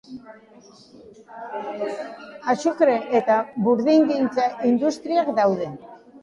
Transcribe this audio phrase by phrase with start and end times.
[2.55, 3.37] Azukre eta
[3.69, 5.71] burdingintza industriak daude.